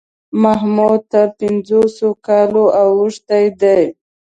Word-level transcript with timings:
محمود 0.43 1.01
تر 1.11 1.27
پنځوسو 1.39 2.07
کالو 2.25 2.63
اوښتی 2.81 3.45
دی. 3.61 3.81